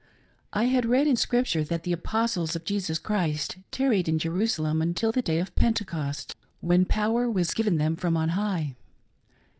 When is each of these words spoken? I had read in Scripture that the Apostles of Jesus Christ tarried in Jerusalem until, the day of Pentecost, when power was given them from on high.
I 0.51 0.63
had 0.63 0.87
read 0.87 1.05
in 1.05 1.15
Scripture 1.15 1.63
that 1.65 1.83
the 1.83 1.93
Apostles 1.93 2.55
of 2.55 2.63
Jesus 2.63 2.97
Christ 2.97 3.57
tarried 3.69 4.09
in 4.09 4.17
Jerusalem 4.17 4.81
until, 4.81 5.11
the 5.11 5.21
day 5.21 5.37
of 5.37 5.53
Pentecost, 5.53 6.35
when 6.59 6.85
power 6.85 7.29
was 7.29 7.53
given 7.53 7.77
them 7.77 7.95
from 7.95 8.17
on 8.17 8.29
high. 8.29 8.75